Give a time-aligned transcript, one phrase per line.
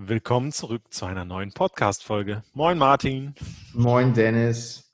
[0.00, 2.44] Willkommen zurück zu einer neuen Podcast-Folge.
[2.52, 3.34] Moin Martin.
[3.72, 4.92] Moin Dennis.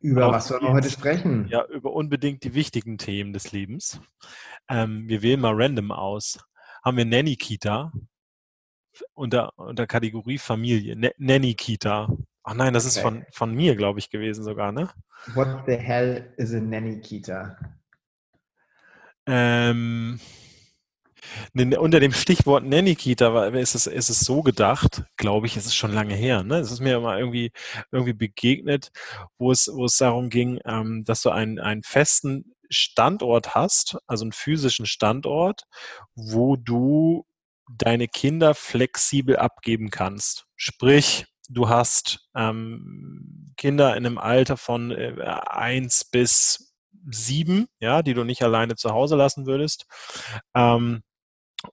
[0.00, 1.46] Über Auf was sollen wir heute sprechen?
[1.50, 4.00] Ja, über unbedingt die wichtigen Themen des Lebens.
[4.66, 6.38] Ähm, wir wählen mal random aus.
[6.82, 7.92] Haben wir Nanny Kita
[9.12, 10.94] unter, unter Kategorie Familie.
[10.94, 12.08] N Nanny Kita.
[12.44, 12.88] Ach nein, das okay.
[12.88, 14.88] ist von, von mir, glaube ich, gewesen sogar, ne?
[15.34, 17.58] What the hell is a Nanny Kita?
[19.26, 20.18] Ähm,
[21.54, 25.92] unter dem Stichwort Nanny-Kita ist es, ist es so gedacht, glaube ich, es ist schon
[25.92, 26.42] lange her.
[26.42, 26.58] Ne?
[26.58, 27.52] Es ist mir immer irgendwie,
[27.90, 28.90] irgendwie begegnet,
[29.38, 34.24] wo es, wo es darum ging, ähm, dass du einen, einen festen Standort hast, also
[34.24, 35.62] einen physischen Standort,
[36.14, 37.26] wo du
[37.70, 40.46] deine Kinder flexibel abgeben kannst.
[40.56, 45.14] Sprich, du hast ähm, Kinder in einem Alter von äh,
[45.46, 46.74] eins bis
[47.10, 49.86] sieben, ja, die du nicht alleine zu Hause lassen würdest.
[50.54, 51.02] Ähm,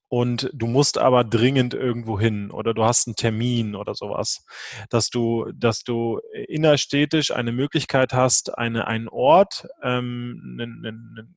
[0.08, 4.44] und du musst aber dringend irgendwo hin oder du hast einen Termin oder sowas,
[4.90, 11.36] dass du, dass du innerstädtisch eine Möglichkeit hast, eine, einen Ort, ähm, einen, einen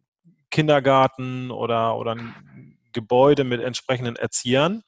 [0.50, 4.84] Kindergarten oder, oder ein Gebäude mit entsprechenden Erziehern,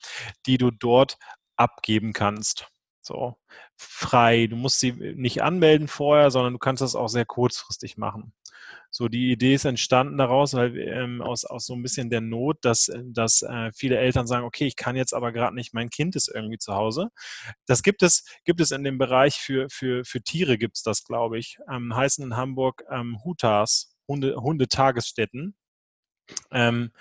[0.47, 1.17] die du dort
[1.55, 2.67] abgeben kannst.
[3.01, 3.37] So
[3.75, 4.47] frei.
[4.47, 8.33] Du musst sie nicht anmelden vorher, sondern du kannst das auch sehr kurzfristig machen.
[8.93, 12.57] So, die Idee ist entstanden daraus, weil ähm, aus, aus so ein bisschen der Not,
[12.61, 16.17] dass, dass äh, viele Eltern sagen, okay, ich kann jetzt aber gerade nicht, mein Kind
[16.17, 17.09] ist irgendwie zu Hause.
[17.65, 21.05] Das gibt es, gibt es in dem Bereich für, für, für Tiere gibt es das,
[21.05, 21.57] glaube ich.
[21.71, 25.55] Ähm, heißen in Hamburg ähm, Hutas, Hunde, Hundetagesstätten.
[26.51, 26.91] Ähm,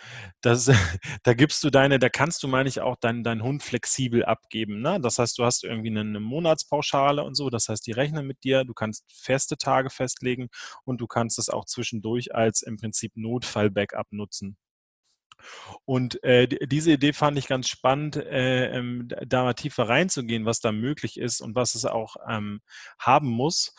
[0.40, 0.70] das,
[1.22, 4.80] da gibst du deine, da kannst du, meine ich, auch deinen dein Hund flexibel abgeben.
[4.80, 5.00] Ne?
[5.00, 7.50] Das heißt, du hast irgendwie eine, eine, Monatspauschale und so.
[7.50, 10.48] Das heißt, die rechnen mit dir, du kannst feste Tage festlegen
[10.84, 14.56] und du kannst es auch zwischendurch als im Prinzip Notfall-Backup nutzen.
[15.84, 20.60] Und äh, diese Idee fand ich ganz spannend, äh, ähm, da mal tiefer reinzugehen, was
[20.60, 22.60] da möglich ist und was es auch ähm,
[22.98, 23.74] haben muss,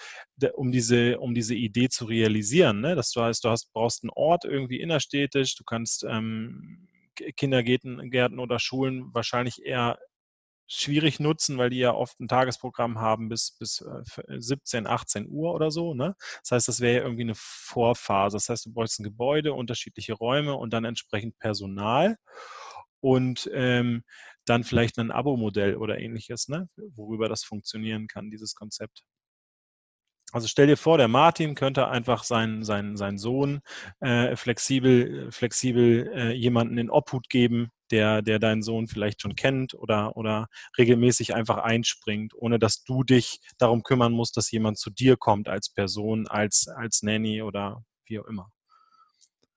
[0.53, 2.81] um diese, um diese Idee zu realisieren.
[2.81, 2.95] Ne?
[2.95, 6.87] Dass du heißt, du hast, brauchst einen Ort irgendwie innerstädtisch, du kannst ähm,
[7.35, 9.99] Kindergärten oder Schulen wahrscheinlich eher
[10.71, 13.83] schwierig nutzen, weil die ja oft ein Tagesprogramm haben bis, bis
[14.27, 15.93] 17, äh, 18 Uhr oder so.
[15.93, 16.15] Ne?
[16.43, 18.37] Das heißt, das wäre ja irgendwie eine Vorphase.
[18.37, 22.17] Das heißt, du bräuchst ein Gebäude, unterschiedliche Räume und dann entsprechend Personal
[23.01, 24.03] und ähm,
[24.45, 26.69] dann vielleicht ein Abo-Modell oder ähnliches, ne?
[26.95, 29.03] worüber das funktionieren kann, dieses Konzept.
[30.31, 33.59] Also stell dir vor, der Martin könnte einfach seinen, seinen, seinen Sohn
[33.99, 39.73] äh, flexibel, flexibel äh, jemanden in Obhut geben, der, der deinen Sohn vielleicht schon kennt
[39.73, 40.47] oder, oder
[40.77, 45.49] regelmäßig einfach einspringt, ohne dass du dich darum kümmern musst, dass jemand zu dir kommt
[45.49, 48.49] als Person, als, als Nanny oder wie auch immer.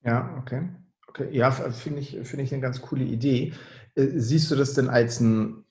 [0.03, 0.69] Ja, okay.
[1.09, 1.28] okay.
[1.33, 3.55] Ja, finde ich, find ich eine ganz coole Idee.
[3.95, 5.65] Äh, siehst du das denn als ein,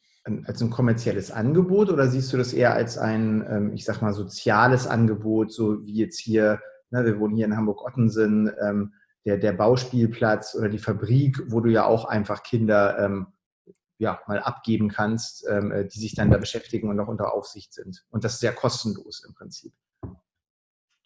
[0.45, 4.13] als ein kommerzielles Angebot oder siehst du das eher als ein, ähm, ich sag mal,
[4.13, 8.94] soziales Angebot, so wie jetzt hier, ne, wir wohnen hier in Hamburg-Ottensen, ähm,
[9.25, 13.28] der, der Bauspielplatz oder die Fabrik, wo du ja auch einfach Kinder ähm,
[13.97, 17.73] ja, mal abgeben kannst, ähm, äh, die sich dann da beschäftigen und auch unter Aufsicht
[17.73, 18.06] sind.
[18.09, 19.73] Und das ist sehr kostenlos im Prinzip.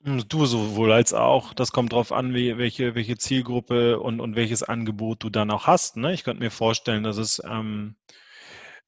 [0.04, 1.54] Hm, du sowohl als auch.
[1.54, 5.98] Das kommt darauf an, welche, welche Zielgruppe und, und welches Angebot du dann auch hast.
[5.98, 6.14] Ne?
[6.14, 7.96] Ich könnte mir vorstellen, dass es ähm,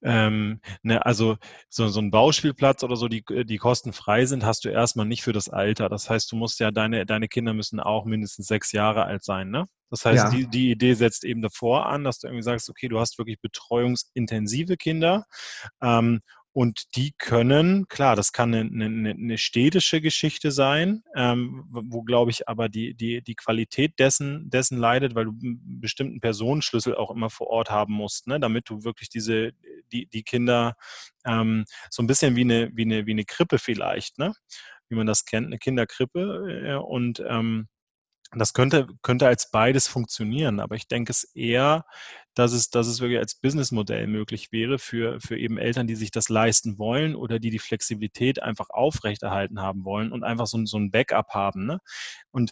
[0.01, 1.37] ähm, ne, also
[1.69, 5.33] so, so ein Bauspielplatz oder so, die, die kostenfrei sind, hast du erstmal nicht für
[5.33, 5.89] das Alter.
[5.89, 9.49] Das heißt, du musst ja, deine, deine Kinder müssen auch mindestens sechs Jahre alt sein,
[9.49, 9.65] ne?
[9.91, 10.29] Das heißt, ja.
[10.29, 13.41] die, die Idee setzt eben davor an, dass du irgendwie sagst, okay, du hast wirklich
[13.41, 15.25] betreuungsintensive Kinder
[15.81, 16.21] ähm,
[16.59, 22.31] und die können, klar, das kann eine, eine, eine städtische Geschichte sein, ähm, wo, glaube
[22.31, 27.11] ich, aber die, die, die Qualität dessen, dessen leidet, weil du einen bestimmten Personenschlüssel auch
[27.11, 28.41] immer vor Ort haben musst, ne?
[28.41, 29.53] damit du wirklich diese,
[29.93, 30.75] die, die Kinder
[31.25, 34.33] ähm, so ein bisschen wie eine, wie eine, wie eine Krippe vielleicht, ne?
[34.89, 36.65] wie man das kennt, eine Kinderkrippe.
[36.65, 37.69] Äh, und ähm,
[38.31, 41.85] das könnte, könnte als beides funktionieren, aber ich denke es eher,
[42.35, 46.11] dass es, dass es wirklich als Businessmodell möglich wäre für, für eben Eltern, die sich
[46.11, 50.77] das leisten wollen oder die die Flexibilität einfach aufrechterhalten haben wollen und einfach so, so
[50.77, 51.65] ein Backup haben.
[51.65, 51.79] Ne?
[52.31, 52.51] Und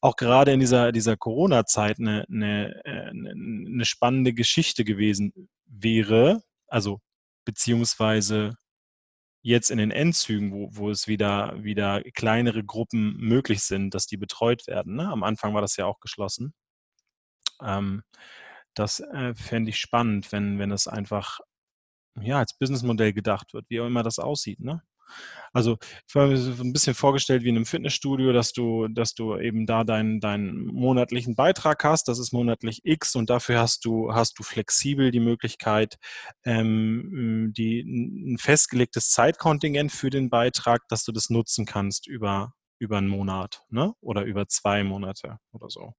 [0.00, 5.32] auch gerade in dieser, dieser Corona-Zeit eine, eine, eine äh, spannende Geschichte gewesen
[5.66, 7.00] wäre, also
[7.44, 8.56] beziehungsweise
[9.42, 14.16] jetzt in den Endzügen, wo, wo es wieder, wieder kleinere Gruppen möglich sind, dass die
[14.16, 14.96] betreut werden.
[14.96, 15.08] Ne?
[15.08, 16.54] Am Anfang war das ja auch geschlossen.
[17.62, 18.02] Ähm,
[18.74, 21.40] das äh, fände ich spannend, wenn, wenn es einfach
[22.20, 24.60] ja, als Businessmodell gedacht wird, wie auch immer das aussieht.
[24.60, 24.82] Ne?
[25.52, 29.14] Also ich habe mir so ein bisschen vorgestellt wie in einem Fitnessstudio, dass du, dass
[29.14, 32.08] du eben da deinen, deinen monatlichen Beitrag hast.
[32.08, 35.96] Das ist monatlich X und dafür hast du, hast du flexibel die Möglichkeit,
[36.44, 42.98] ähm, die, ein festgelegtes Zeitkontingent für den Beitrag, dass du das nutzen kannst über, über
[42.98, 43.94] einen Monat ne?
[44.00, 45.94] oder über zwei Monate oder so.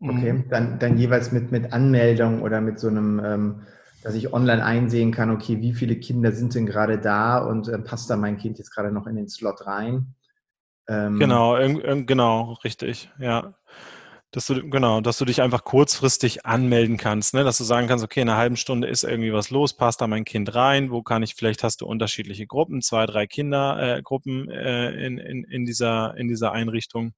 [0.00, 0.48] Okay, mhm.
[0.48, 3.62] dann, dann jeweils mit, mit Anmeldung oder mit so einem ähm,
[4.02, 7.78] dass ich online einsehen kann, okay, wie viele Kinder sind denn gerade da und äh,
[7.78, 10.14] passt da mein Kind jetzt gerade noch in den Slot rein?
[10.88, 11.56] Ähm, genau,
[12.04, 13.54] genau, richtig, ja.
[14.32, 17.44] Dass du, genau, dass du dich einfach kurzfristig anmelden kannst, ne?
[17.44, 20.06] dass du sagen kannst, okay, in einer halben Stunde ist irgendwie was los, passt da
[20.06, 24.88] mein Kind rein, wo kann ich, vielleicht hast du unterschiedliche Gruppen, zwei, drei Kindergruppen äh,
[24.88, 27.12] äh, in, in, in, dieser, in dieser Einrichtung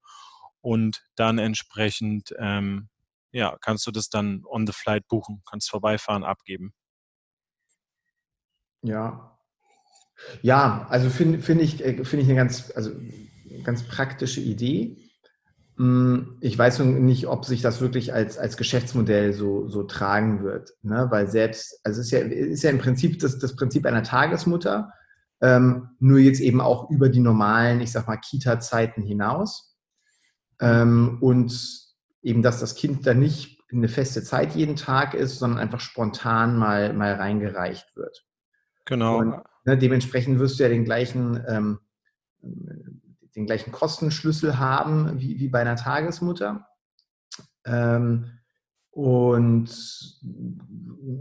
[0.59, 2.89] und dann entsprechend ähm,
[3.35, 6.73] ja, kannst du das dann on the flight buchen, kannst vorbeifahren, abgeben.
[8.81, 9.37] Ja.
[10.41, 12.91] Ja, also finde find ich, äh, find ich eine ganz, also
[13.63, 15.09] ganz praktische Idee.
[15.75, 20.71] Hm, ich weiß nicht, ob sich das wirklich als, als Geschäftsmodell so, so tragen wird,
[20.81, 21.07] ne?
[21.09, 24.93] weil selbst, also es ist ja, ist ja im Prinzip das, das Prinzip einer Tagesmutter,
[25.41, 29.75] ähm, nur jetzt eben auch über die normalen, ich sag mal, Kita-Zeiten hinaus.
[30.61, 31.84] Ähm, und
[32.25, 36.57] eben, dass das Kind dann nicht eine feste Zeit jeden Tag ist, sondern einfach spontan
[36.57, 38.25] mal, mal reingereicht wird.
[38.85, 39.19] Genau.
[39.19, 41.79] Und ne, dementsprechend wirst du ja den gleichen, ähm,
[42.41, 46.67] den gleichen Kostenschlüssel haben wie, wie bei einer Tagesmutter.
[47.65, 48.31] Ähm,
[48.89, 49.69] und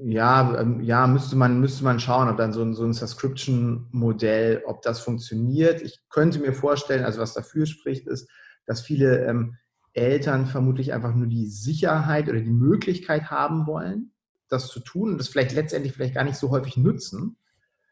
[0.05, 4.63] ja, ähm, ja, müsste man, müsste man schauen, ob dann so ein, so ein Subscription-Modell,
[4.67, 5.83] ob das funktioniert.
[5.83, 8.31] Ich könnte mir vorstellen, also was dafür spricht, ist,
[8.65, 9.59] dass viele ähm,
[9.95, 14.13] Eltern vermutlich einfach nur die Sicherheit oder die Möglichkeit haben wollen,
[14.49, 17.37] das zu tun und das vielleicht letztendlich vielleicht gar nicht so häufig nutzen.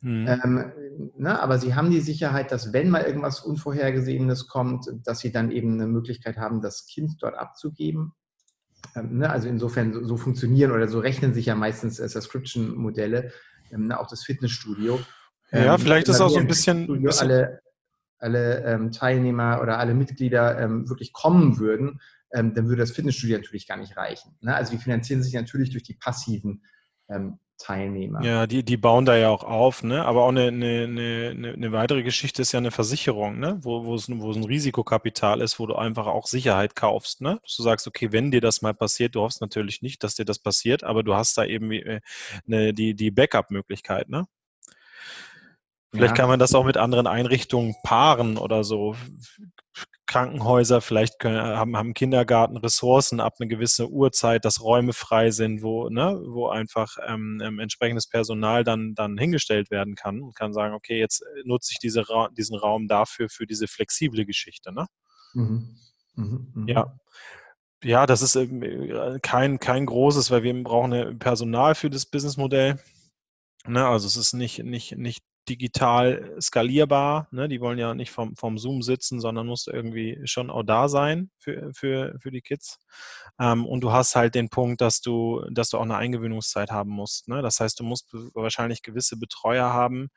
[0.01, 0.27] Mhm.
[0.27, 0.73] Ähm,
[1.17, 5.53] ne, aber sie haben die Sicherheit, dass wenn mal irgendwas Unvorhergesehenes kommt, dass sie dann
[5.53, 8.13] eben eine Möglichkeit haben, das Kind dort abzugeben.
[8.97, 13.31] Ähm, ne, also insofern so, so, funktionieren oder so rechnen sich ja meistens äh, Subscription-Modelle,
[13.71, 14.99] ähm, ne, auch das Fitnessstudio.
[15.53, 17.61] Ja, vielleicht ist auch so ein bisschen, bisschen alle,
[18.23, 22.01] alle ähm, Teilnehmer oder alle Mitglieder ähm, wirklich kommen würden,
[22.33, 24.37] ähm, dann würde das Fitnessstudio natürlich gar nicht reichen.
[24.41, 24.55] Ne?
[24.55, 26.63] Also die finanzieren sich natürlich durch die passiven
[27.09, 28.23] ähm, Teilnehmer.
[28.25, 30.05] Ja, die, die bauen da ja auch auf, ne?
[30.05, 33.59] Aber auch eine, eine, eine, eine weitere Geschichte ist ja eine Versicherung, ne?
[33.63, 37.41] Wo, wo, es, wo es ein Risikokapital ist, wo du einfach auch Sicherheit kaufst, ne?
[37.57, 40.41] Du sagst, okay, wenn dir das mal passiert, du hoffst natürlich nicht, dass dir das
[40.41, 42.01] passiert, aber du hast da eben äh,
[42.47, 44.27] eine, die, die Backup-Möglichkeit, ne?
[45.95, 46.23] Vielleicht ja.
[46.23, 48.97] kann man das auch mit anderen Einrichtungen paaren oder so.
[50.07, 55.63] Krankenhäuser vielleicht können, haben, haben Kindergarten Ressourcen ab einer gewissen Uhrzeit, dass Räume frei sind,
[55.63, 60.53] wo, ne, wo einfach ähm, ähm, entsprechendes Personal dann, dann hingestellt werden kann und kann
[60.53, 64.73] sagen, okay, jetzt äh, nutze ich diese Ra diesen Raum dafür, für diese flexible Geschichte.
[64.73, 64.87] Ne?
[65.35, 65.77] Mhm.
[66.17, 66.73] Mhm, mh.
[66.73, 66.97] Ja.
[67.85, 72.79] Ja, das ist äh, kein, kein großes, weil wir brauchen Personal für das Businessmodell.
[73.67, 77.29] Ne, also es ist nicht, nicht, nicht digital skalierbar.
[77.31, 77.49] Ne?
[77.49, 81.31] Die wollen ja nicht vom, vom Zoom sitzen, sondern muss irgendwie schon auch da sein
[81.39, 82.79] für, für, für die Kids.
[83.41, 86.91] Ähm, und du hast halt den Punkt, dass du, dass du auch eine Eingewöhnungszeit haben
[86.91, 87.29] musst.
[87.29, 87.43] Ne?
[87.43, 90.11] Das heißt, du musst wahrscheinlich gewisse Betreuer haben,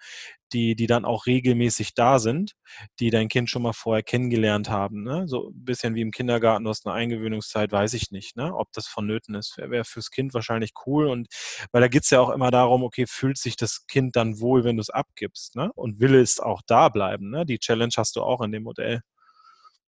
[0.56, 2.54] die, die dann auch regelmäßig da sind,
[3.00, 5.04] die dein Kind schon mal vorher kennengelernt haben.
[5.04, 5.28] Ne?
[5.28, 8.56] So ein bisschen wie im Kindergarten, du hast eine Eingewöhnungszeit, weiß ich nicht, ne?
[8.56, 9.57] ob das vonnöten ist.
[9.57, 11.07] Wäre wär fürs Kind wahrscheinlich cool.
[11.07, 11.28] Und
[11.74, 14.64] weil da geht es ja auch immer darum, okay, fühlt sich das Kind dann wohl,
[14.64, 15.71] wenn du es abgibst, ne?
[15.76, 17.30] Und will es auch da bleiben.
[17.30, 17.45] Ne?
[17.45, 19.02] Die Challenge hast du auch in dem Modell.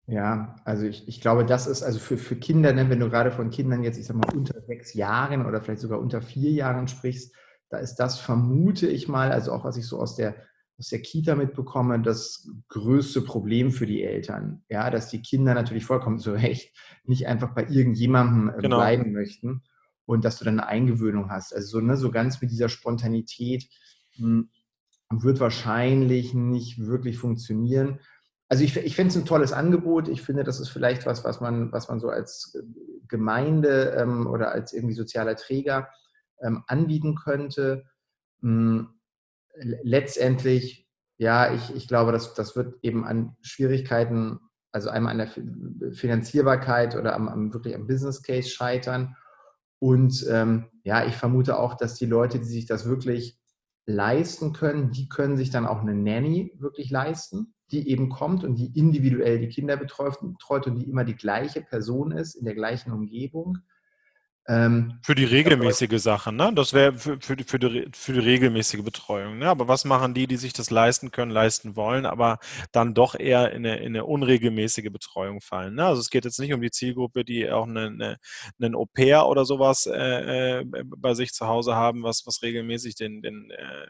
[0.07, 3.31] Ja, also ich, ich glaube, das ist also für, für Kinder, ne, wenn du gerade
[3.31, 6.89] von Kindern jetzt, ich sag mal, unter sechs Jahren oder vielleicht sogar unter vier Jahren
[6.89, 7.35] sprichst,
[7.71, 10.37] da ist das, vermute ich mal, also auch was ich so aus der,
[10.79, 14.65] aus der Kita mitbekomme, das größte Problem für die Eltern.
[14.69, 18.79] Ja, dass die Kinder natürlich vollkommen zu Recht nicht einfach bei irgendjemandem äh, genau.
[18.79, 19.63] bleiben möchten
[20.07, 21.55] und dass du dann eine Eingewöhnung hast.
[21.55, 23.69] Also so, ne, so ganz mit dieser Spontanität
[24.17, 24.45] mh,
[25.11, 28.01] hm, wird wahrscheinlich nicht wirklich funktionieren
[28.49, 30.09] also ich, ich finde es ein tolles Angebot.
[30.09, 32.63] Ich finde, das ist vielleicht was, was man, was man so als äh,
[33.09, 35.89] Gemeinde ähm, oder als irgendwie sozialer Träger
[36.41, 37.85] ähm, anbieten könnte.
[38.43, 38.94] Hm,
[39.57, 44.41] letztendlich, ja, ich, ich glaube, das, das wird eben an Schwierigkeiten,
[44.73, 49.17] also einmal an der Finanzierbarkeit oder am, am wirklich am Business Case scheitern.
[49.79, 53.39] Und ähm, ja, ich vermute auch, dass die Leute, die sich das wirklich
[53.87, 58.57] leisten können, die können sich dann auch eine Nanny wirklich leisten die eben kommt und
[58.57, 62.55] die individuell die Kinder betreut, betreut und die immer die gleiche Person ist, in der
[62.55, 63.59] gleichen Umgebung.
[64.47, 66.53] Ähm, für die regelmäßige Sache, ne?
[66.55, 69.39] Das wäre für, für, die, für, die, für die regelmäßige Betreuung.
[69.39, 69.49] Ne?
[69.49, 72.39] Aber was machen die, die sich das leisten können, leisten wollen, aber
[72.71, 75.77] dann doch eher in eine, in eine unregelmäßige Betreuung fallen?
[75.77, 75.87] Ne?
[75.87, 78.19] Also es geht jetzt nicht um die Zielgruppe, die auch eine, eine,
[78.61, 83.23] einen Au-pair oder sowas äh, äh, bei sich zu Hause haben, was, was regelmäßig den,
[83.23, 83.87] den äh,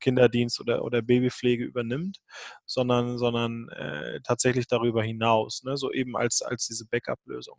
[0.00, 2.20] Kinderdienst oder, oder Babypflege übernimmt,
[2.64, 5.76] sondern, sondern äh, tatsächlich darüber hinaus, ne?
[5.76, 7.58] so eben als, als diese Backup-Lösung.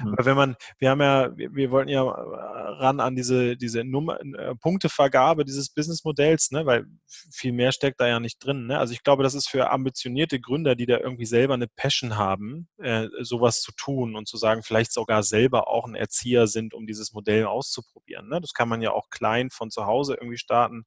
[0.00, 0.12] Mhm.
[0.12, 3.84] Aber wenn man, wir haben ja, wir, wir, wollten ja äh, ran an diese, diese
[3.84, 6.86] Nummer, äh, Punktevergabe dieses Businessmodells, ne, weil
[7.32, 8.66] viel mehr steckt da ja nicht drin.
[8.66, 8.78] Ne?
[8.78, 12.68] Also ich glaube, das ist für ambitionierte Gründer, die da irgendwie selber eine Passion haben,
[12.78, 16.86] äh, sowas zu tun und zu sagen, vielleicht sogar selber auch ein Erzieher sind, um
[16.86, 18.28] dieses Modell auszuprobieren.
[18.28, 18.40] Ne?
[18.40, 20.84] Das kann man ja auch klein von zu Hause irgendwie starten.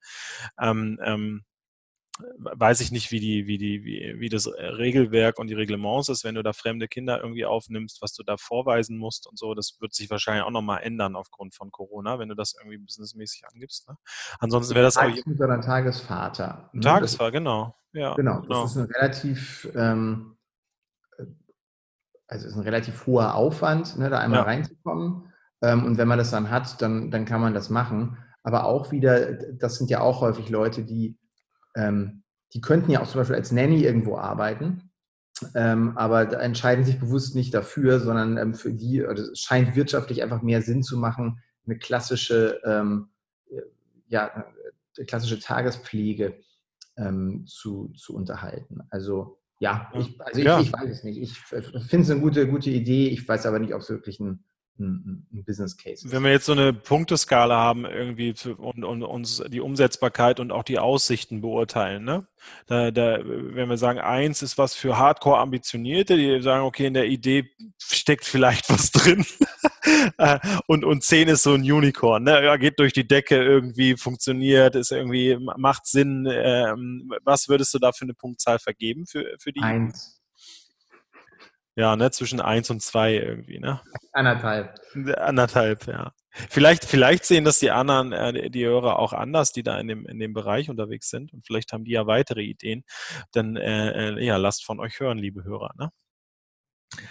[0.61, 1.43] Ähm, ähm,
[2.37, 6.23] weiß ich nicht, wie die, wie die, wie, wie das Regelwerk und die Reglements ist,
[6.23, 9.53] wenn du da fremde Kinder irgendwie aufnimmst, was du da vorweisen musst und so.
[9.53, 13.43] Das wird sich wahrscheinlich auch nochmal ändern aufgrund von Corona, wenn du das irgendwie businessmäßig
[13.51, 13.87] angibst.
[13.87, 13.95] Ne?
[14.39, 15.09] Ansonsten wäre das auch.
[15.39, 16.69] Oder Tagesvater.
[16.73, 16.81] Ne?
[16.81, 17.75] Tagesvater, genau.
[17.93, 18.41] Ja, genau.
[18.41, 18.63] genau.
[18.63, 20.37] Das ist ein relativ, ähm,
[22.27, 24.45] also ist ein relativ hoher Aufwand, ne, da einmal ja.
[24.45, 25.33] reinzukommen.
[25.61, 28.17] Ähm, und wenn man das dann hat, dann, dann kann man das machen.
[28.43, 31.18] Aber auch wieder, das sind ja auch häufig Leute, die
[31.79, 34.91] ähm, die könnten ja auch zum Beispiel als Nanny irgendwo arbeiten,
[35.55, 39.75] ähm, aber da entscheiden sich bewusst nicht dafür, sondern ähm, für die, also es scheint
[39.75, 43.09] wirtschaftlich einfach mehr Sinn zu machen, eine klassische, ähm,
[44.07, 44.45] ja,
[45.07, 46.39] klassische Tagespflege
[46.97, 48.81] ähm, zu, zu unterhalten.
[48.89, 50.59] Also ja, ich, also ich, ja.
[50.59, 51.17] ich weiß es nicht.
[51.17, 53.09] Ich finde es eine gute, gute Idee.
[53.09, 54.43] Ich weiß aber nicht, ob es wirklich ein
[54.79, 56.11] ein, ein Business Case.
[56.11, 60.63] Wenn wir jetzt so eine Punkteskala haben irgendwie und, und, uns die Umsetzbarkeit und auch
[60.63, 62.27] die Aussichten beurteilen, ne?
[62.67, 67.07] Da, da, wenn wir sagen, eins ist was für Hardcore-Ambitionierte, die sagen, okay, in der
[67.07, 69.25] Idee steckt vielleicht was drin.
[70.17, 72.43] Äh, und, und zehn ist so ein Unicorn, ne?
[72.43, 76.27] Ja, geht durch die Decke irgendwie, funktioniert, ist irgendwie, macht Sinn.
[76.29, 79.61] Ähm, was würdest du da für eine Punktzahl vergeben für, für die?
[79.61, 80.18] Eins.
[81.79, 83.79] Ja, ne, zwischen eins und zwei irgendwie, ne?
[84.11, 84.77] Anderthalb.
[85.15, 86.11] Anderthalb, ja.
[86.49, 90.05] Vielleicht, vielleicht sehen das die anderen, äh, die Hörer auch anders, die da in dem,
[90.05, 91.31] in dem Bereich unterwegs sind.
[91.31, 92.83] Und vielleicht haben die ja weitere Ideen.
[93.31, 95.89] Dann, äh, äh ja, lasst von euch hören, liebe Hörer, ne?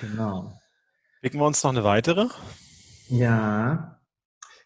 [0.03, 0.61] Genau.
[1.23, 2.29] Picken wir uns noch eine weitere?
[3.09, 4.03] Ja.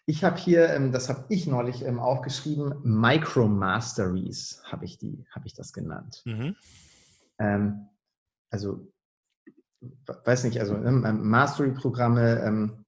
[0.05, 5.47] Ich habe hier, ähm, das habe ich neulich ähm, aufgeschrieben, Micromasteries habe ich die, habe
[5.47, 6.23] ich das genannt.
[6.25, 6.57] Mhm.
[7.39, 7.87] Ähm,
[8.49, 8.91] also
[10.25, 12.85] weiß nicht, also ähm, ähm, Mastery-Programme ähm,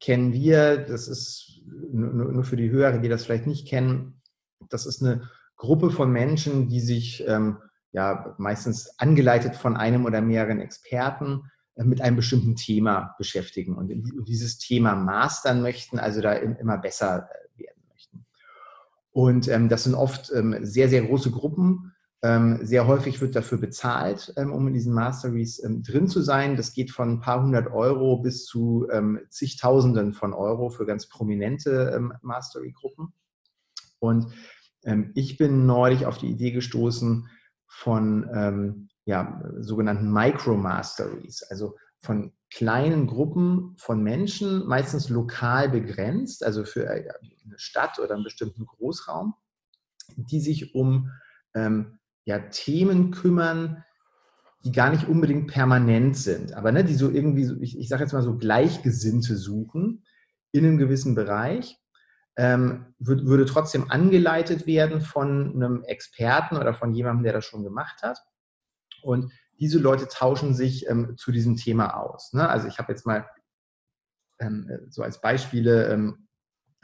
[0.00, 1.60] kennen wir, das ist
[1.92, 4.20] nur, für die Hörer, die das vielleicht nicht kennen,
[4.68, 7.58] das ist eine Gruppe von Menschen, die sich ähm,
[7.92, 13.92] ja meistens angeleitet von einem oder mehreren Experten äh, mit einem bestimmten Thema beschäftigen und
[14.26, 18.26] dieses Thema mastern möchten, also da immer besser äh, werden möchten.
[19.12, 24.34] Und ähm, das sind oft ähm, sehr, sehr große Gruppen, sehr häufig wird dafür bezahlt,
[24.36, 26.56] ähm, um in diesen Masteries ähm, drin zu sein.
[26.56, 28.86] Das geht von ein paar hundert Euro bis zu
[29.30, 33.12] zigtausenden von Euro für ganz prominente Mastery-Gruppen.
[33.98, 34.32] Und
[35.14, 37.28] ich bin neulich auf die Idee gestoßen
[37.66, 46.86] von ja, sogenannten Micro-Masteries, also von kleinen Gruppen von Menschen, meistens lokal begrenzt, also für
[46.86, 47.08] äh,
[47.44, 49.34] eine Stadt oder einen bestimmten Großraum,
[50.16, 51.10] die sich um
[51.54, 51.99] ähm,
[52.30, 53.84] ja, Themen kümmern,
[54.64, 58.04] die gar nicht unbedingt permanent sind, aber ne, die so irgendwie, so, ich, ich sage
[58.04, 60.04] jetzt mal so Gleichgesinnte suchen
[60.52, 61.78] in einem gewissen Bereich,
[62.36, 67.64] ähm, würd, würde trotzdem angeleitet werden von einem Experten oder von jemandem, der das schon
[67.64, 68.18] gemacht hat.
[69.02, 72.32] Und diese Leute tauschen sich ähm, zu diesem Thema aus.
[72.32, 72.48] Ne?
[72.48, 73.28] Also ich habe jetzt mal
[74.38, 76.28] ähm, so als Beispiele ähm,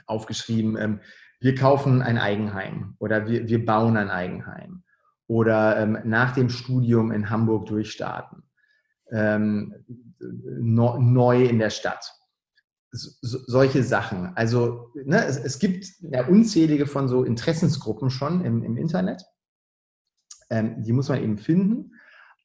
[0.07, 1.00] aufgeschrieben, ähm,
[1.38, 4.83] wir kaufen ein Eigenheim oder wir, wir bauen ein Eigenheim
[5.26, 8.42] oder ähm, nach dem Studium in Hamburg durchstarten,
[9.11, 9.75] ähm,
[10.18, 12.12] no, neu in der Stadt.
[12.92, 14.33] So, solche Sachen.
[14.37, 19.23] Also ne, es, es, gibt ja unzählige von so Interessensgruppen schon im, im Internet.
[20.49, 21.92] Ähm, die muss man eben finden.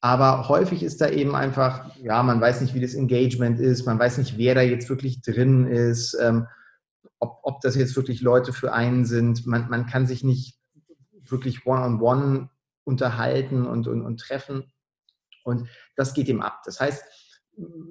[0.00, 4.00] Aber häufig ist da eben einfach, ja, man weiß nicht, wie das Engagement ist, man
[4.00, 6.48] weiß nicht, wer da jetzt wirklich drin ist, ähm,
[7.20, 9.46] ob, ob das jetzt wirklich Leute für einen sind.
[9.46, 10.58] Man, man kann sich nicht
[11.24, 12.48] wirklich one-on-one -on -one
[12.84, 14.72] unterhalten und, und, und treffen.
[15.44, 16.62] Und das geht ihm ab.
[16.64, 17.04] Das heißt,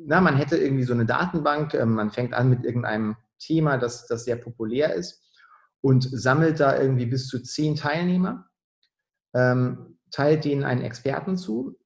[0.06, 4.08] na, man hätte irgendwie so eine Datenbank, ähm, man fängt an mit irgendeinem Thema, das,
[4.08, 5.22] das sehr populär ist
[5.82, 8.50] und sammelt da irgendwie bis zu zehn Teilnehmer,
[9.34, 11.78] ähm, teilt denen einen Experten zu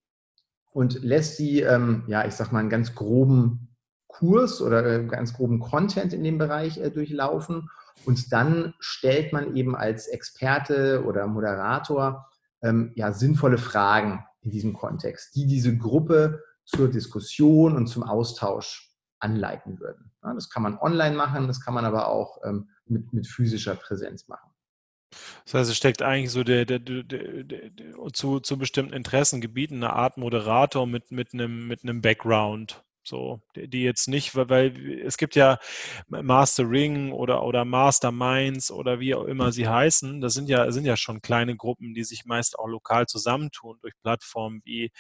[0.72, 3.76] und lässt die, ähm, ja, ich sag mal, einen ganz groben
[4.08, 7.70] Kurs oder ganz groben Content in dem Bereich durchlaufen.
[8.06, 12.30] Und dann stellt man eben als Experte oder Moderator
[12.66, 18.92] ähm, ja, sinnvolle Fragen in diesem Kontext, die diese Gruppe zur Diskussion und zum Austausch
[19.20, 20.12] anleiten würden.
[20.24, 23.76] Ja, das kann man online machen, das kann man aber auch ähm, mit, mit physischer
[23.76, 24.50] Präsenz machen.
[25.46, 27.74] Das heißt, es steckt eigentlich so der, der, der, der
[28.14, 32.84] zu, zu bestimmten Interessengebieten eine Art Moderator mit, mit, einem, mit einem Background.
[33.08, 35.60] So, die jetzt nicht, weil, weil es gibt ja
[36.08, 40.22] Master Ring oder, oder Masterminds oder wie auch immer sie heißen.
[40.22, 43.94] Das sind ja, sind ja schon kleine Gruppen, die sich meist auch lokal zusammentun durch
[44.02, 44.92] Plattformen wie,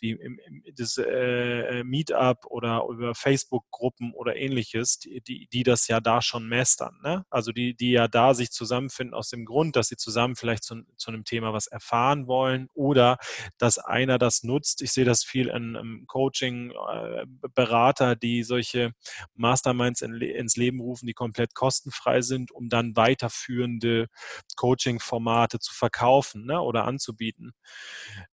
[0.00, 5.86] wie im, im, das äh, Meetup oder über Facebook-Gruppen oder ähnliches, die, die, die das
[5.86, 6.98] ja da schon mastern.
[7.04, 7.24] Ne?
[7.30, 10.82] Also die, die ja da sich zusammenfinden aus dem Grund, dass sie zusammen vielleicht zu,
[10.96, 13.18] zu einem Thema was erfahren wollen oder
[13.58, 14.82] dass einer das nutzt.
[14.82, 16.72] Ich sehe das viel in, im Coaching.
[16.72, 18.92] Äh, Berater, die solche
[19.34, 24.08] Masterminds in, ins Leben rufen, die komplett kostenfrei sind, um dann weiterführende
[24.56, 27.52] Coaching-Formate zu verkaufen ne, oder anzubieten.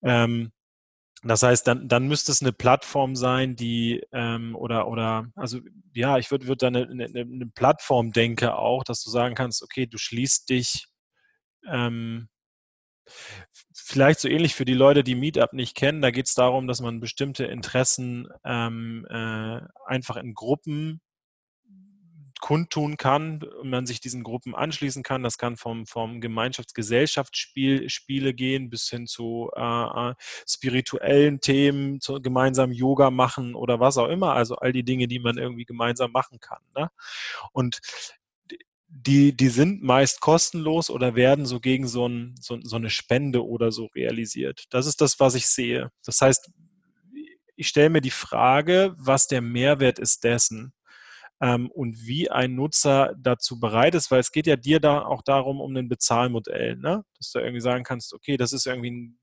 [0.02, 0.52] Ähm,
[1.24, 5.60] das heißt, dann, dann müsste es eine Plattform sein, die ähm, oder oder also
[5.94, 9.62] ja, ich würde würd da eine, eine, eine Plattform denke auch, dass du sagen kannst,
[9.62, 10.88] okay, du schließt dich
[11.68, 12.30] ähm,
[13.92, 16.80] Vielleicht so ähnlich für die Leute, die Meetup nicht kennen, da geht es darum, dass
[16.80, 21.02] man bestimmte Interessen ähm, äh, einfach in Gruppen
[22.40, 25.24] kundtun kann und man sich diesen Gruppen anschließen kann.
[25.24, 30.14] Das kann vom, vom Gemeinschaftsgesellschaftsspiele gehen bis hin zu äh, äh,
[30.48, 34.34] spirituellen Themen, zu gemeinsam Yoga machen oder was auch immer.
[34.34, 36.62] Also all die Dinge, die man irgendwie gemeinsam machen kann.
[36.78, 36.92] Ne?
[37.54, 37.80] Und
[38.92, 43.46] die, die sind meist kostenlos oder werden so gegen so, ein, so, so eine Spende
[43.46, 44.66] oder so realisiert.
[44.72, 45.92] Das ist das, was ich sehe.
[46.04, 46.52] Das heißt,
[47.56, 50.74] ich stelle mir die Frage, was der Mehrwert ist dessen
[51.42, 55.22] ähm, und wie ein Nutzer dazu bereit ist, weil es geht ja dir da auch
[55.22, 57.04] darum, um ein Bezahlmodell, ne?
[57.18, 59.20] dass du irgendwie sagen kannst, okay, das ist irgendwie ein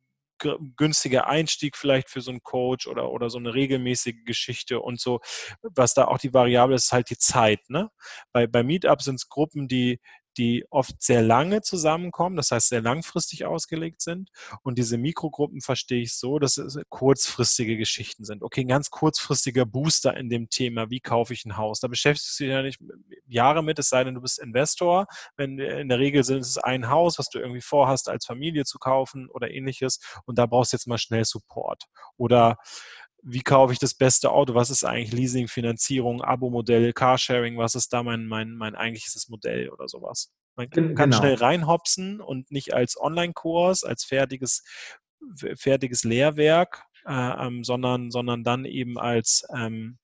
[0.76, 5.20] günstiger Einstieg vielleicht für so einen Coach oder, oder so eine regelmäßige Geschichte und so.
[5.62, 7.60] Was da auch die Variable ist, ist halt die Zeit.
[7.68, 7.90] Ne?
[8.32, 10.00] Bei, bei Meetup sind es Gruppen, die,
[10.38, 14.30] die oft sehr lange zusammenkommen, das heißt sehr langfristig ausgelegt sind.
[14.62, 18.42] Und diese Mikrogruppen verstehe ich so, dass es kurzfristige Geschichten sind.
[18.42, 21.80] Okay, ein ganz kurzfristiger Booster in dem Thema, wie kaufe ich ein Haus.
[21.80, 22.80] Da beschäftigst du dich ja nicht
[23.26, 25.06] Jahre mit, es sei denn, du bist Investor.
[25.36, 28.78] Wenn in der Regel sind es ein Haus, was du irgendwie vorhast, als Familie zu
[28.78, 30.00] kaufen oder ähnliches.
[30.24, 31.84] Und da brauchst du jetzt mal schnell Support.
[32.16, 32.58] Oder
[33.28, 34.54] wie kaufe ich das beste Auto?
[34.54, 37.58] Was ist eigentlich Leasing, Finanzierung, Abo-Modell, Carsharing?
[37.58, 40.32] Was ist da mein, mein, mein eigentliches Modell oder sowas?
[40.54, 41.16] Man kann genau.
[41.16, 44.62] schnell reinhopsen und nicht als Online-Kurs, als fertiges,
[45.56, 49.98] fertiges Lehrwerk, äh, ähm, sondern, sondern dann eben als, ähm,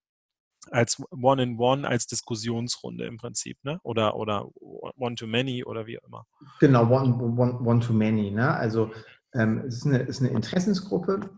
[0.72, 3.78] als One-in-One, als Diskussionsrunde im Prinzip, ne?
[3.84, 6.26] Oder, oder One-to-Many oder wie auch immer.
[6.58, 8.52] Genau, One-to-Many, one, ne?
[8.52, 8.90] Also
[9.32, 11.30] ähm, es ist eine, ist eine Interessensgruppe,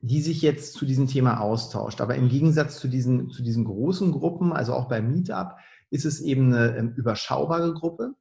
[0.00, 2.00] die sich jetzt zu diesem Thema austauscht.
[2.00, 5.56] Aber im Gegensatz zu diesen, zu diesen großen Gruppen, also auch bei Meetup,
[5.90, 8.14] ist es eben eine ähm, überschaubare Gruppe,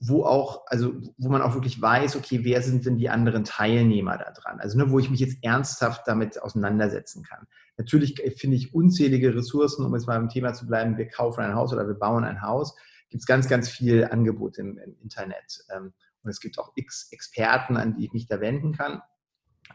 [0.00, 4.16] wo auch, also wo man auch wirklich weiß, okay, wer sind denn die anderen Teilnehmer
[4.16, 4.60] da dran?
[4.60, 7.46] Also ne, wo ich mich jetzt ernsthaft damit auseinandersetzen kann.
[7.76, 11.54] Natürlich finde ich unzählige Ressourcen, um jetzt mal im Thema zu bleiben, wir kaufen ein
[11.54, 12.76] Haus oder wir bauen ein Haus,
[13.08, 15.64] gibt es ganz, ganz viel Angebot im, im Internet.
[15.74, 19.00] Ähm, und es gibt auch x Experten, an die ich mich da wenden kann.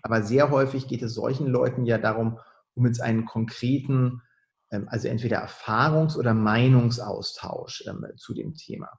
[0.01, 2.39] Aber sehr häufig geht es solchen Leuten ja darum,
[2.75, 4.21] um jetzt einen konkreten,
[4.71, 8.89] ähm, also entweder Erfahrungs- oder Meinungsaustausch ähm, zu dem Thema.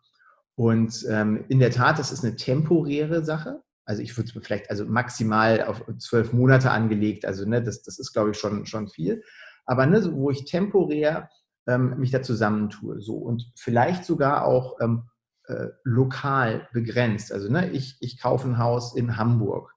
[0.57, 3.63] Und ähm, in der Tat, das ist eine temporäre Sache.
[3.85, 7.27] Also ich würde es vielleicht also maximal auf zwölf Monate angelegt.
[7.27, 9.23] Also ne, das, das ist, glaube ich, schon, schon viel.
[9.67, 11.29] Aber ne, wo ich temporär
[11.67, 13.01] mich da zusammentue.
[13.01, 14.79] So und vielleicht sogar auch
[15.47, 17.33] äh, lokal begrenzt.
[17.33, 19.74] Also ne, ich, ich kaufe ein Haus in Hamburg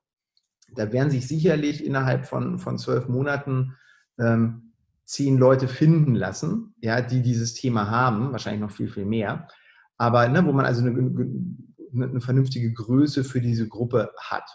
[0.74, 3.76] da werden sich sicherlich innerhalb von, von zwölf Monaten
[4.20, 4.74] ähm,
[5.06, 9.48] zehn Leute finden lassen, ja, die dieses Thema haben, wahrscheinlich noch viel, viel mehr.
[9.98, 10.90] Aber ne, wo man also eine,
[11.94, 14.50] eine, vernünftige Größe für diese Gruppe hat.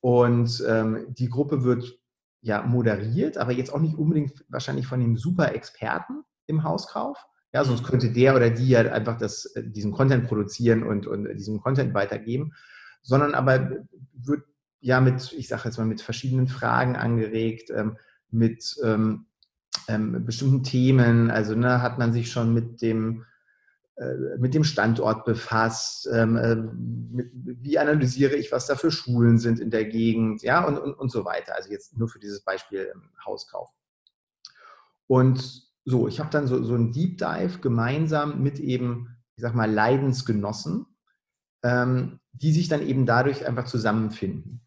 [0.00, 1.98] Und ähm, die Gruppe wird
[2.42, 7.18] ja moderiert, aber jetzt auch nicht unbedingt wahrscheinlich von dem Super-Experten im Hauskauf.
[7.52, 11.26] Ja, sonst könnte der oder die ja einfach das, äh, diesen Content produzieren und, und
[11.34, 12.52] diesen Content weitergeben,
[13.02, 13.70] sondern aber
[14.12, 14.44] wird
[14.80, 17.96] ja mit, ich sage jetzt mal, mit verschiedenen Fragen angeregt, ähm,
[18.30, 19.26] mit ähm,
[19.88, 21.30] ähm, bestimmten Themen.
[21.30, 23.24] Also ne, hat man sich schon mit dem
[24.00, 29.38] äh, mit dem Standort befasst, ähm, äh, mit, wie analysiere ich, was da für Schulen
[29.38, 31.54] sind in der Gegend, ja, und, und, und so weiter.
[31.54, 32.94] Also jetzt nur für dieses Beispiel
[33.26, 33.68] Hauskauf.
[35.06, 39.54] Und so, ich habe dann so, so einen Deep Dive gemeinsam mit eben, ich sag
[39.54, 40.86] mal, Leidensgenossen,
[41.62, 44.62] ähm, die sich dann eben dadurch einfach zusammenfinden.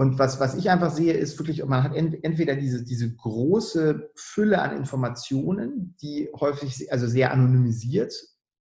[0.00, 4.62] Und was, was ich einfach sehe, ist wirklich, man hat entweder diese, diese große Fülle
[4.62, 8.14] an Informationen, die häufig also sehr anonymisiert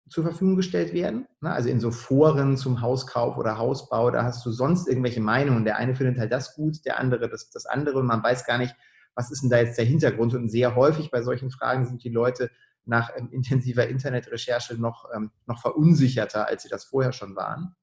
[0.10, 1.30] zur Verfügung gestellt werden.
[1.40, 1.50] Ne?
[1.50, 5.64] Also in so Foren zum Hauskauf oder Hausbau, da hast du sonst irgendwelche Meinungen.
[5.64, 8.58] Der eine findet halt das gut, der andere das, das andere und man weiß gar
[8.58, 8.76] nicht,
[9.16, 10.34] was ist denn da jetzt der Hintergrund.
[10.34, 12.52] Und sehr häufig bei solchen Fragen sind die Leute
[12.84, 17.74] nach ähm, intensiver Internetrecherche noch, ähm, noch verunsicherter, als sie das vorher schon waren.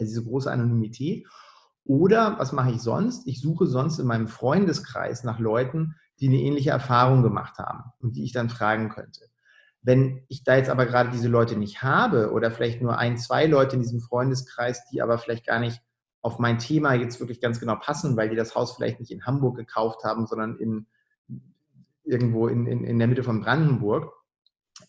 [0.00, 1.24] Also diese große Anonymität.
[1.84, 3.26] Oder was mache ich sonst?
[3.26, 8.16] Ich suche sonst in meinem Freundeskreis nach Leuten, die eine ähnliche Erfahrung gemacht haben und
[8.16, 9.22] die ich dann fragen könnte.
[9.82, 13.46] Wenn ich da jetzt aber gerade diese Leute nicht habe oder vielleicht nur ein, zwei
[13.46, 15.80] Leute in diesem Freundeskreis, die aber vielleicht gar nicht
[16.22, 19.24] auf mein Thema jetzt wirklich ganz genau passen, weil die das Haus vielleicht nicht in
[19.24, 20.86] Hamburg gekauft haben, sondern in,
[22.04, 24.12] irgendwo in, in, in der Mitte von Brandenburg,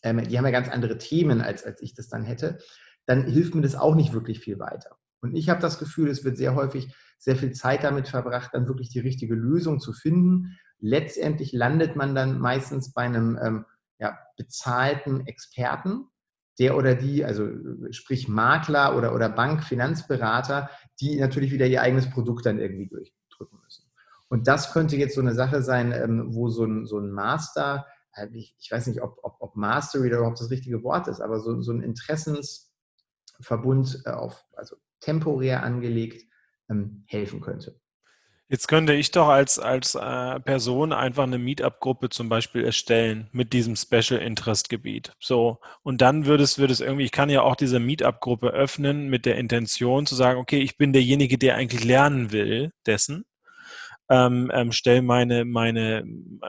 [0.03, 2.59] ähm, die haben ja ganz andere Themen, als, als ich das dann hätte,
[3.05, 4.97] dann hilft mir das auch nicht wirklich viel weiter.
[5.21, 8.67] Und ich habe das Gefühl, es wird sehr häufig sehr viel Zeit damit verbracht, dann
[8.67, 10.57] wirklich die richtige Lösung zu finden.
[10.79, 13.65] Letztendlich landet man dann meistens bei einem ähm,
[13.99, 16.07] ja, bezahlten Experten,
[16.57, 17.47] der oder die, also
[17.91, 23.59] sprich Makler oder, oder Bank, Finanzberater, die natürlich wieder ihr eigenes Produkt dann irgendwie durchdrücken
[23.63, 23.85] müssen.
[24.27, 27.85] Und das könnte jetzt so eine Sache sein, ähm, wo so ein, so ein Master,
[28.15, 31.39] äh, ich, ich weiß nicht, ob, ob, ob Mastery überhaupt das richtige Wort ist, aber
[31.39, 36.23] so, so ein Interessensverbund äh, auf, also temporär angelegt
[36.69, 37.81] ähm, helfen könnte.
[38.51, 43.53] Jetzt könnte ich doch als, als äh, Person einfach eine Meetup-Gruppe zum Beispiel erstellen mit
[43.53, 45.13] diesem Special Interest Gebiet.
[45.21, 45.59] So.
[45.83, 49.25] Und dann würde es, würde es irgendwie, ich kann ja auch diese Meetup-Gruppe öffnen mit
[49.25, 53.23] der Intention zu sagen, okay, ich bin derjenige, der eigentlich lernen will dessen.
[54.09, 56.03] Ähm, ähm, stelle meine, meine,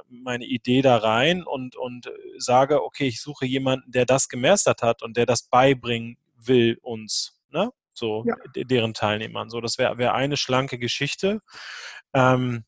[0.08, 5.04] meine Idee da rein und, und sage, okay, ich suche jemanden, der das gemastert hat
[5.04, 7.40] und der das beibringen will uns.
[7.50, 7.70] Ne?
[7.94, 8.36] So ja.
[8.54, 9.50] deren Teilnehmern.
[9.50, 11.40] So, das wäre wär eine schlanke Geschichte,
[12.14, 12.64] ähm,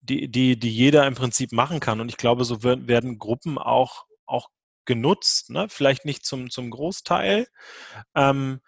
[0.00, 2.00] die, die, die jeder im Prinzip machen kann.
[2.00, 4.48] Und ich glaube, so werden Gruppen auch, auch
[4.86, 5.66] genutzt, ne?
[5.68, 7.46] vielleicht nicht zum, zum Großteil.
[8.14, 8.60] Ähm,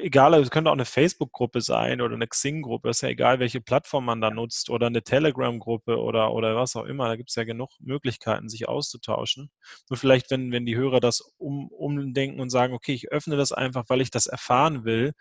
[0.00, 4.06] egal, es könnte auch eine Facebook-Gruppe sein oder eine Xing-Gruppe, ist ja egal, welche Plattform
[4.06, 7.08] man da nutzt oder eine Telegram-Gruppe oder, oder was auch immer.
[7.08, 9.50] Da gibt es ja genug Möglichkeiten, sich auszutauschen.
[9.90, 13.52] Nur vielleicht, wenn, wenn die Hörer das um, umdenken und sagen, okay, ich öffne das
[13.52, 15.12] einfach, weil ich das erfahren will.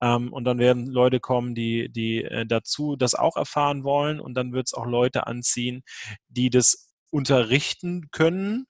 [0.00, 4.20] Ähm, und dann werden Leute kommen, die, die äh, dazu das auch erfahren wollen.
[4.20, 5.82] Und dann wird es auch Leute anziehen,
[6.28, 8.66] die das unterrichten können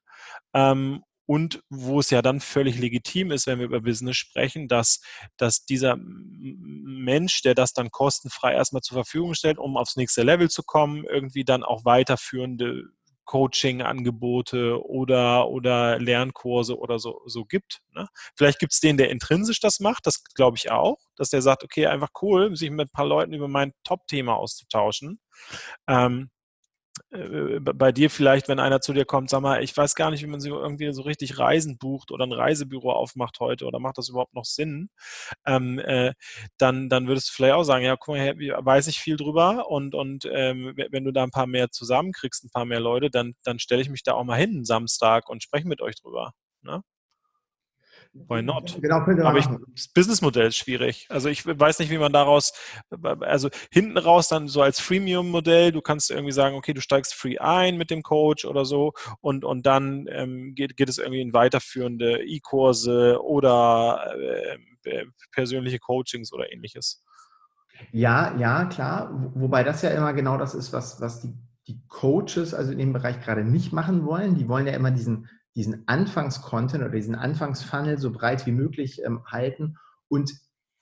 [0.55, 5.01] ähm, und wo es ja dann völlig legitim ist, wenn wir über Business sprechen, dass,
[5.37, 10.51] dass dieser Mensch, der das dann kostenfrei erstmal zur Verfügung stellt, um aufs nächste Level
[10.51, 12.85] zu kommen, irgendwie dann auch weiterführende
[13.25, 17.81] Coaching-Angebote oder, oder Lernkurse oder so, so gibt.
[17.95, 18.09] Ne?
[18.37, 21.63] Vielleicht gibt es den, der intrinsisch das macht, das glaube ich auch, dass der sagt,
[21.65, 25.21] okay, einfach cool, sich mit ein paar Leuten über mein Top-Thema auszutauschen.
[25.89, 26.42] Ähm, äh,
[27.11, 30.27] bei dir vielleicht, wenn einer zu dir kommt, sag mal, ich weiß gar nicht, wie
[30.27, 34.09] man so irgendwie so richtig Reisen bucht oder ein Reisebüro aufmacht heute oder macht das
[34.09, 34.91] überhaupt noch Sinn,
[35.47, 36.15] ähm, äh,
[36.59, 39.95] dann, dann würdest du vielleicht auch sagen, ja, guck mal, weiß ich viel drüber und,
[39.95, 43.59] und ähm, wenn du da ein paar mehr zusammenkriegst, ein paar mehr Leute, dann, dann
[43.59, 46.33] stelle ich mich da auch mal hin Samstag und spreche mit euch drüber.
[46.63, 46.83] Ne?
[48.15, 48.79] Why not?
[48.81, 51.07] Genau, Aber ich, das Businessmodell ist schwierig.
[51.09, 52.53] Also ich weiß nicht, wie man daraus,
[53.21, 57.39] also hinten raus dann so als Freemium-Modell, du kannst irgendwie sagen, okay, du steigst free
[57.39, 61.33] ein mit dem Coach oder so und, und dann ähm, geht, geht es irgendwie in
[61.33, 67.03] weiterführende E-Kurse oder äh, äh, persönliche Coachings oder ähnliches.
[67.93, 69.11] Ja, ja, klar.
[69.35, 71.35] Wobei das ja immer genau das ist, was, was die,
[71.67, 74.35] die Coaches also in dem Bereich gerade nicht machen wollen.
[74.35, 79.25] Die wollen ja immer diesen diesen Anfangscontent oder diesen Anfangsfunnel so breit wie möglich ähm,
[79.27, 79.77] halten
[80.09, 80.33] und